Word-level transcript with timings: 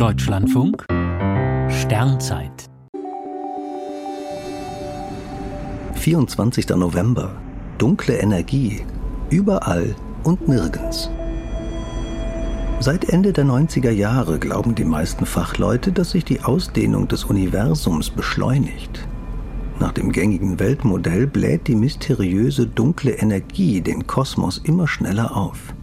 Deutschlandfunk 0.00 0.86
Sternzeit 1.68 2.70
24. 5.96 6.70
November. 6.70 7.36
Dunkle 7.76 8.16
Energie. 8.16 8.80
Überall 9.28 9.94
und 10.24 10.48
nirgends. 10.48 11.10
Seit 12.80 13.10
Ende 13.10 13.34
der 13.34 13.44
90er 13.44 13.90
Jahre 13.90 14.38
glauben 14.38 14.74
die 14.74 14.86
meisten 14.86 15.26
Fachleute, 15.26 15.92
dass 15.92 16.12
sich 16.12 16.24
die 16.24 16.40
Ausdehnung 16.40 17.06
des 17.06 17.24
Universums 17.24 18.08
beschleunigt. 18.08 19.06
Nach 19.80 19.92
dem 19.92 20.12
gängigen 20.12 20.58
Weltmodell 20.58 21.26
bläht 21.26 21.66
die 21.66 21.76
mysteriöse 21.76 22.66
dunkle 22.66 23.10
Energie 23.10 23.82
den 23.82 24.06
Kosmos 24.06 24.62
immer 24.64 24.88
schneller 24.88 25.36
auf. 25.36 25.74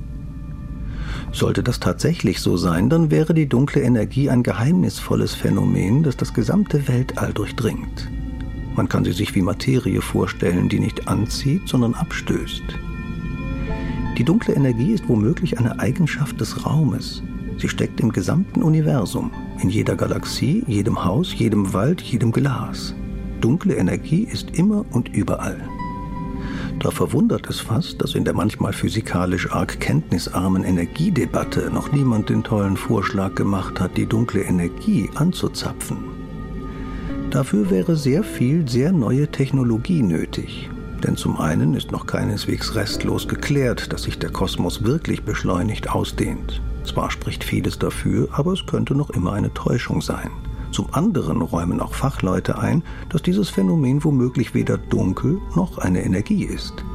Sollte 1.31 1.61
das 1.61 1.79
tatsächlich 1.79 2.39
so 2.39 2.57
sein, 2.57 2.89
dann 2.89 3.11
wäre 3.11 3.33
die 3.33 3.47
dunkle 3.47 3.81
Energie 3.81 4.29
ein 4.29 4.43
geheimnisvolles 4.43 5.35
Phänomen, 5.35 6.03
das 6.03 6.17
das 6.17 6.33
gesamte 6.33 6.87
Weltall 6.87 7.33
durchdringt. 7.33 8.09
Man 8.75 8.87
kann 8.87 9.03
sie 9.03 9.11
sich 9.11 9.35
wie 9.35 9.41
Materie 9.41 10.01
vorstellen, 10.01 10.69
die 10.69 10.79
nicht 10.79 11.07
anzieht, 11.07 11.67
sondern 11.67 11.95
abstößt. 11.95 12.63
Die 14.17 14.23
dunkle 14.23 14.55
Energie 14.55 14.93
ist 14.93 15.07
womöglich 15.07 15.59
eine 15.59 15.79
Eigenschaft 15.79 16.39
des 16.39 16.65
Raumes. 16.65 17.21
Sie 17.57 17.69
steckt 17.69 17.99
im 17.99 18.11
gesamten 18.11 18.63
Universum, 18.63 19.31
in 19.61 19.69
jeder 19.69 19.95
Galaxie, 19.95 20.63
jedem 20.67 21.03
Haus, 21.03 21.33
jedem 21.33 21.73
Wald, 21.73 22.01
jedem 22.01 22.31
Glas. 22.31 22.95
Dunkle 23.41 23.75
Energie 23.75 24.27
ist 24.31 24.57
immer 24.57 24.85
und 24.91 25.09
überall. 25.09 25.59
Da 26.79 26.91
verwundert 26.91 27.49
es 27.49 27.59
fast, 27.59 28.01
dass 28.01 28.13
in 28.13 28.23
der 28.23 28.35
manchmal 28.35 28.71
physikalisch 28.71 29.51
arg 29.51 29.79
kenntnisarmen 29.79 30.63
Energiedebatte 30.63 31.71
noch 31.71 31.91
niemand 31.91 32.29
den 32.29 32.43
tollen 32.43 32.77
Vorschlag 32.77 33.33
gemacht 33.33 33.79
hat, 33.79 33.97
die 33.97 34.05
dunkle 34.05 34.41
Energie 34.43 35.09
anzuzapfen. 35.15 35.97
Dafür 37.31 37.69
wäre 37.69 37.95
sehr 37.95 38.23
viel 38.23 38.69
sehr 38.69 38.91
neue 38.91 39.27
Technologie 39.27 40.03
nötig. 40.03 40.69
Denn 41.03 41.15
zum 41.15 41.39
einen 41.39 41.73
ist 41.73 41.91
noch 41.91 42.05
keineswegs 42.05 42.75
restlos 42.75 43.27
geklärt, 43.27 43.91
dass 43.91 44.03
sich 44.03 44.17
der 44.17 44.31
Kosmos 44.31 44.83
wirklich 44.83 45.23
beschleunigt 45.23 45.89
ausdehnt. 45.89 46.61
Zwar 46.83 47.11
spricht 47.11 47.43
vieles 47.43 47.77
dafür, 47.77 48.29
aber 48.31 48.53
es 48.53 48.65
könnte 48.65 48.95
noch 48.95 49.09
immer 49.09 49.33
eine 49.33 49.53
Täuschung 49.53 50.01
sein. 50.01 50.31
Zum 50.77 50.93
anderen 50.93 51.41
räumen 51.41 51.79
auch 51.79 51.95
Fachleute 51.95 52.59
ein, 52.59 52.83
dass 53.09 53.23
dieses 53.23 53.49
Phänomen 53.49 54.03
womöglich 54.03 54.53
weder 54.53 54.77
dunkel 54.77 55.39
noch 55.55 55.79
eine 55.79 56.05
Energie 56.05 56.43
ist. 56.43 56.85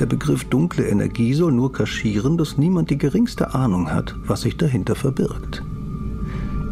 Der 0.00 0.06
Begriff 0.06 0.42
dunkle 0.46 0.88
Energie 0.88 1.32
soll 1.32 1.52
nur 1.52 1.72
kaschieren, 1.72 2.36
dass 2.36 2.58
niemand 2.58 2.90
die 2.90 2.98
geringste 2.98 3.54
Ahnung 3.54 3.92
hat, 3.92 4.16
was 4.26 4.40
sich 4.40 4.56
dahinter 4.56 4.96
verbirgt. 4.96 5.62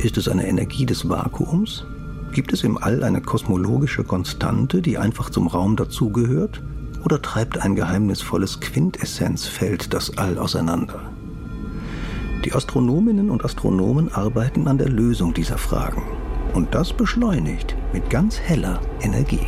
Ist 0.01 0.17
es 0.17 0.27
eine 0.27 0.49
Energie 0.49 0.85
des 0.85 1.09
Vakuums? 1.09 1.87
Gibt 2.33 2.53
es 2.53 2.65
im 2.65 2.79
All 2.79 3.05
eine 3.05 3.21
kosmologische 3.21 4.03
Konstante, 4.03 4.83
die 4.83 4.99
einfach 4.99 5.31
zum 5.31 5.47
Raum 5.47 5.77
dazugehört? 5.77 6.65
Oder 7.05 7.23
treibt 7.23 7.59
ein 7.59 7.77
geheimnisvolles 7.77 8.59
Quintessenzfeld 8.59 9.95
das 9.95 10.19
All 10.19 10.39
auseinander? 10.39 11.13
Die 12.45 12.53
Astronominnen 12.53 13.31
und 13.31 13.45
Astronomen 13.45 14.13
arbeiten 14.13 14.67
an 14.67 14.79
der 14.79 14.89
Lösung 14.89 15.33
dieser 15.33 15.59
Fragen. 15.59 16.03
Und 16.55 16.75
das 16.75 16.93
beschleunigt 16.93 17.77
mit 17.93 18.09
ganz 18.09 18.41
heller 18.41 18.81
Energie. 19.03 19.47